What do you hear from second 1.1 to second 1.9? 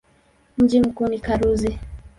Karuzi.